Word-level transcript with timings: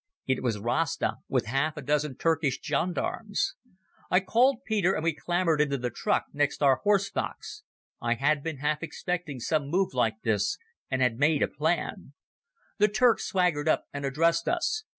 It 0.25 0.41
was 0.41 0.57
Rasta, 0.57 1.17
with 1.29 1.45
half 1.45 1.77
a 1.77 1.81
dozen 1.83 2.17
Turkish 2.17 2.59
gendarmes. 2.59 3.53
I 4.09 4.19
called 4.19 4.63
Peter, 4.65 4.95
and 4.95 5.03
we 5.03 5.13
clambered 5.13 5.61
into 5.61 5.77
the 5.77 5.91
truck 5.91 6.25
next 6.33 6.63
our 6.63 6.77
horse 6.77 7.11
box. 7.11 7.61
I 8.01 8.15
had 8.15 8.41
been 8.41 8.57
half 8.57 8.81
expecting 8.81 9.39
some 9.39 9.67
move 9.67 9.93
like 9.93 10.23
this 10.23 10.57
and 10.89 11.03
had 11.03 11.19
made 11.19 11.43
a 11.43 11.47
plan. 11.47 12.13
The 12.79 12.87
Turk 12.87 13.19
swaggered 13.19 13.69
up 13.69 13.85
and 13.93 14.03
addressed 14.03 14.49
us. 14.49 14.85